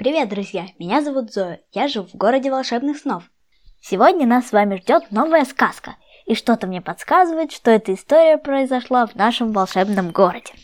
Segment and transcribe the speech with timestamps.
[0.00, 0.64] Привет, друзья!
[0.78, 1.60] Меня зовут Зоя.
[1.72, 3.24] Я живу в городе волшебных снов.
[3.82, 5.96] Сегодня нас с вами ждет новая сказка.
[6.24, 10.54] И что-то мне подсказывает, что эта история произошла в нашем волшебном городе.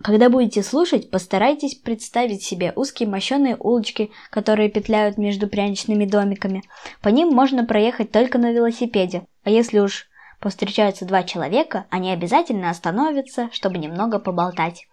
[0.00, 6.62] Когда будете слушать, постарайтесь представить себе узкие мощеные улочки, которые петляют между пряничными домиками.
[7.02, 10.06] По ним можно проехать только на велосипеде, а если уж
[10.38, 14.86] повстречаются два человека, они обязательно остановятся, чтобы немного поболтать.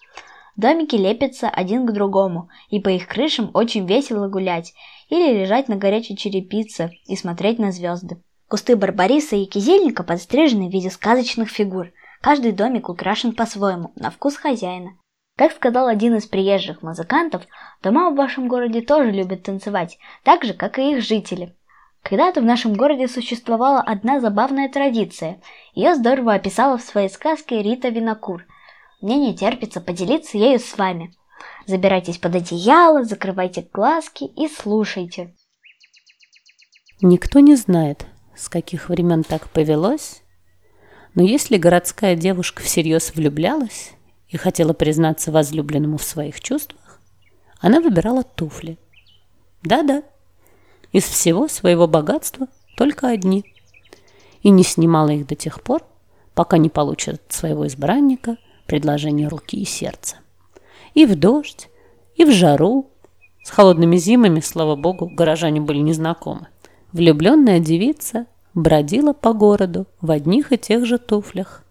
[0.55, 4.73] Домики лепятся один к другому, и по их крышам очень весело гулять
[5.09, 8.21] или лежать на горячей черепице и смотреть на звезды.
[8.47, 11.91] Кусты барбариса и кизельника подстрижены в виде сказочных фигур.
[12.21, 14.91] Каждый домик украшен по-своему, на вкус хозяина.
[15.37, 17.43] Как сказал один из приезжих музыкантов,
[17.83, 21.53] дома в вашем городе тоже любят танцевать, так же, как и их жители.
[22.01, 25.41] Когда-то в нашем городе существовала одна забавная традиция.
[25.73, 28.45] Ее здорово описала в своей сказке Рита Винокур–
[29.01, 31.13] мне не терпится поделиться ею с вами.
[31.67, 35.35] Забирайтесь под одеяло, закрывайте глазки и слушайте.
[37.01, 40.21] Никто не знает, с каких времен так повелось,
[41.13, 43.91] но если городская девушка всерьез влюблялась
[44.27, 46.99] и хотела признаться возлюбленному в своих чувствах,
[47.59, 48.77] она выбирала туфли.
[49.63, 50.03] Да-да,
[50.91, 53.43] из всего своего богатства только одни.
[54.43, 55.83] И не снимала их до тех пор,
[56.33, 60.17] пока не получит своего избранника предложение руки и сердца.
[60.93, 61.69] И в дождь,
[62.15, 62.89] и в жару.
[63.43, 66.47] С холодными зимами, слава богу, горожане были незнакомы.
[66.91, 71.63] Влюбленная девица бродила по городу в одних и тех же туфлях,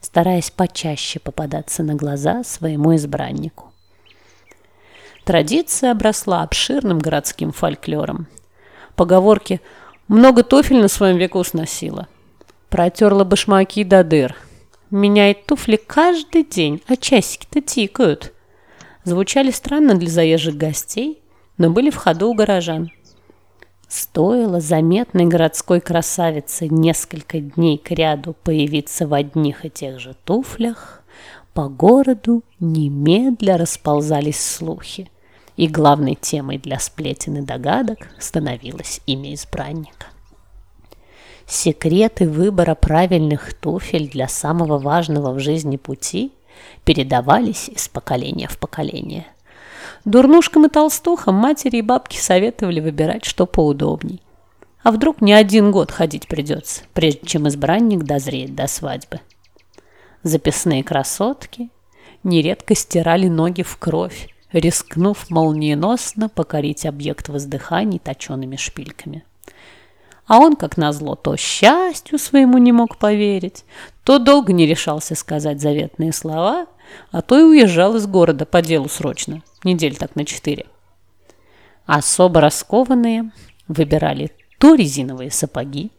[0.00, 3.72] стараясь почаще попадаться на глаза своему избраннику.
[5.24, 8.26] Традиция обросла обширным городским фольклором.
[8.96, 9.60] Поговорки
[10.08, 12.08] «много туфель на своем веку сносила»,
[12.68, 14.36] «протерла башмаки до дыр»,
[14.92, 18.34] Меняет туфли каждый день, а часики-то тикают.
[19.04, 21.22] Звучали странно для заезжих гостей,
[21.56, 22.90] но были в ходу у горожан.
[23.88, 31.02] Стоило заметной городской красавице несколько дней к ряду появиться в одних и тех же туфлях,
[31.54, 35.10] по городу немедля расползались слухи,
[35.56, 40.11] и главной темой для сплетен и догадок становилось имя избранника.
[41.54, 46.32] Секреты выбора правильных туфель для самого важного в жизни пути
[46.82, 49.26] передавались из поколения в поколение.
[50.06, 54.22] Дурнушкам и толстухам матери и бабки советовали выбирать, что поудобней.
[54.82, 59.20] А вдруг не один год ходить придется, прежде чем избранник дозреет до свадьбы.
[60.22, 61.68] Записные красотки
[62.24, 69.26] нередко стирали ноги в кровь, рискнув молниеносно покорить объект воздыханий точеными шпильками.
[70.32, 73.66] А он, как назло, то счастью своему не мог поверить,
[74.02, 76.68] то долго не решался сказать заветные слова,
[77.10, 80.64] а то и уезжал из города по делу срочно, недель так на четыре.
[81.84, 83.30] Особо раскованные
[83.68, 85.90] выбирали то резиновые сапоги,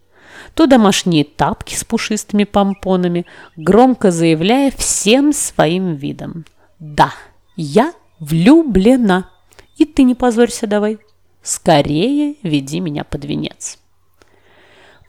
[0.55, 6.45] то домашние тапки с пушистыми помпонами, громко заявляя всем своим видом.
[6.79, 7.13] «Да,
[7.55, 9.29] я влюблена,
[9.77, 10.97] и ты не позорься давай,
[11.43, 13.77] скорее веди меня под венец».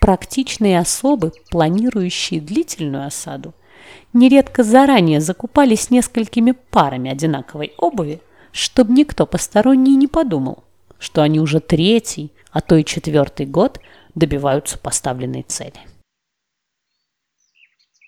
[0.04, 3.54] Практичные особы, планирующие длительную осаду,
[4.12, 8.20] нередко заранее закупались несколькими парами одинаковой обуви,
[8.52, 10.62] чтобы никто посторонний не подумал,
[10.98, 13.80] что они уже третий, а то и четвертый год
[14.14, 15.80] добиваются поставленной цели.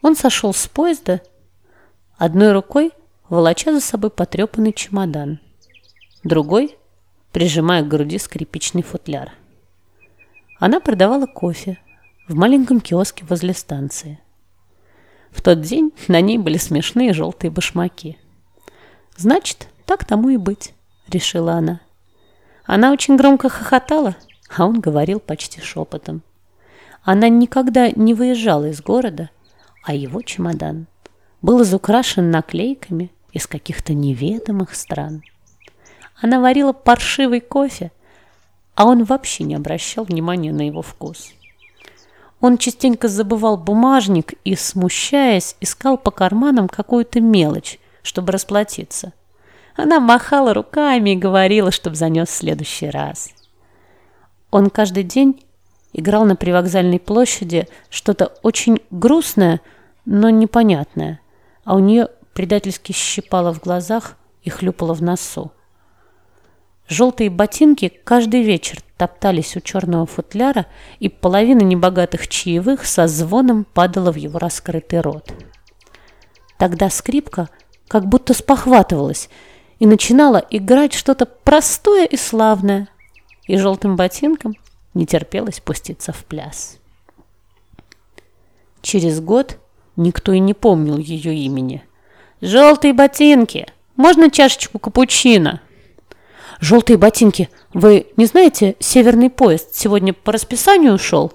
[0.03, 1.23] Он сошел с поезда,
[2.19, 2.93] одной рукой
[3.31, 5.41] волоча за собой потрепанный чемодан,
[6.25, 6.77] другой
[7.33, 9.33] прижимая к груди скрипичный футляр.
[10.59, 11.79] Она продавала кофе,
[12.29, 14.19] в маленьком киоске возле станции.
[15.31, 18.19] В тот день на ней были смешные желтые башмаки.
[19.17, 20.75] «Значит, так тому и быть»,—
[21.09, 21.81] решила она.
[22.65, 24.17] Она очень громко хохотала,
[24.55, 26.23] а он говорил почти шепотом.
[27.05, 29.31] Она никогда не выезжала из города,
[29.85, 30.87] а его чемодан
[31.43, 35.23] был изукрашен наклейками из каких-то неведомых стран.
[36.21, 37.93] Она варила паршивый кофе,
[38.75, 41.33] а он вообще не обращал внимания на его вкус.
[42.41, 49.13] Он частенько забывал бумажник и, смущаясь, искал по карманам какую-то мелочь, чтобы расплатиться.
[49.75, 53.31] Она махала руками и говорила, чтобы занес в следующий раз.
[54.51, 55.43] Он каждый день
[55.93, 59.61] играл на привокзальной площади что-то очень грустное,
[60.05, 61.21] но непонятное,
[61.65, 65.53] а у нее предательски щипало в глазах и хлюпало в носу.
[66.89, 70.67] Желтые ботинки каждый вечер топтались у черного футляра,
[70.99, 75.33] и половина небогатых чаевых со звоном падала в его раскрытый рот.
[76.59, 77.49] Тогда скрипка
[77.89, 79.29] как будто спохватывалась
[79.79, 82.89] и начинала играть что-то простое и славное,
[83.47, 84.55] и желтым ботинкам
[84.95, 86.79] не терпелось пуститься в пляс.
[88.81, 89.59] Через год
[89.97, 91.85] никто и не помнил ее имени.
[92.41, 93.67] «Желтые ботинки!
[93.97, 95.61] Можно чашечку капучино?»
[96.61, 97.51] «Желтые ботинки!
[97.73, 101.33] Вы не знаете, северный поезд сегодня по расписанию ушел?»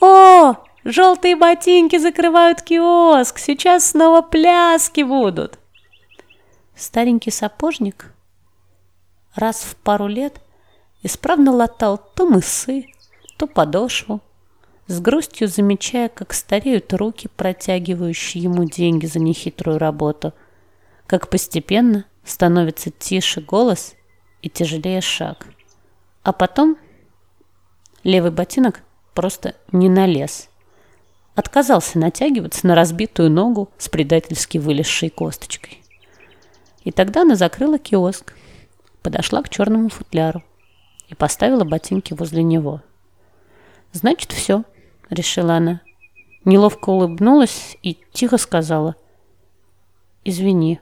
[0.00, 3.38] «О, желтые ботинки закрывают киоск!
[3.38, 5.58] Сейчас снова пляски будут!»
[6.76, 8.12] Старенький сапожник
[9.34, 10.40] раз в пару лет
[11.02, 12.86] исправно латал то мысы,
[13.36, 14.20] то подошву,
[14.86, 20.32] с грустью замечая, как стареют руки, протягивающие ему деньги за нехитрую работу,
[21.06, 23.94] как постепенно становится тише голос
[24.44, 25.46] и тяжелее шаг.
[26.22, 26.76] А потом
[28.04, 28.82] левый ботинок
[29.14, 30.50] просто не налез.
[31.34, 35.82] Отказался натягиваться на разбитую ногу с предательски вылезшей косточкой.
[36.82, 38.34] И тогда она закрыла киоск,
[39.02, 40.44] подошла к черному футляру
[41.08, 42.82] и поставила ботинки возле него.
[43.92, 44.64] «Значит, все»,—
[45.08, 45.80] решила она.
[46.44, 48.94] Неловко улыбнулась и тихо сказала.
[50.22, 50.80] «Извини,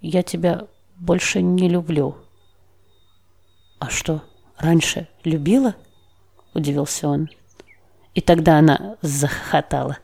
[0.00, 0.66] я тебя
[0.96, 2.16] больше не люблю».
[3.78, 4.22] «А что,
[4.58, 5.74] раньше любила?»—
[6.54, 7.28] удивился он.
[8.14, 9.98] И тогда она захохотала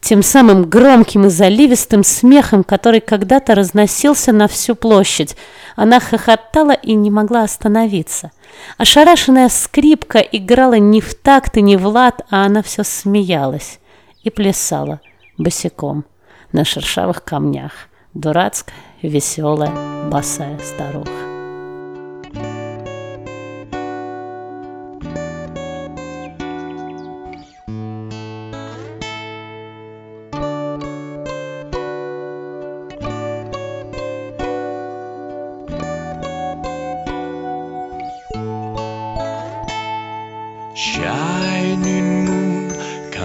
[0.00, 5.36] тем самым громким и заливистым смехом, который когда-то разносился на всю площадь.
[5.76, 8.30] Она хохотала и не могла остановиться.
[8.76, 13.78] Ошарашенная скрипка играла не в такт и не в лад, а она все смеялась
[14.22, 15.00] и плясала
[15.36, 16.04] босиком
[16.52, 17.72] на шершавых камнях.
[18.14, 21.27] Дурацкая, веселая, босая старуха.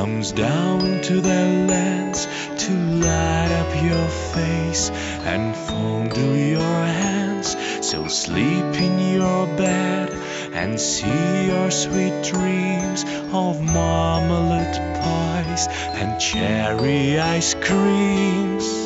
[0.03, 2.27] Comes down to their lands
[2.57, 4.89] to light up your face
[5.23, 7.55] and fondle your hands.
[7.79, 10.09] So sleep in your bed
[10.51, 18.82] and see your sweet dreams of marmalade pies and cherry ice creams.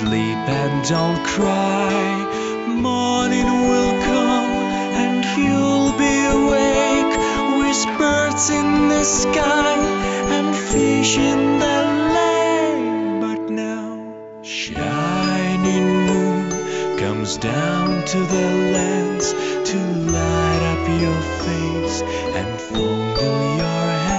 [0.00, 2.68] Sleep and don't cry.
[2.68, 4.52] Morning will come
[5.02, 7.14] and you'll be awake
[7.58, 9.76] with birds in the sky
[10.36, 11.78] and fish in the
[12.16, 13.20] lake.
[13.24, 13.88] But now,
[14.42, 19.32] shining moon comes down to the lands
[19.70, 19.78] to
[20.12, 22.02] light up your face
[22.38, 24.15] and fondle your hands.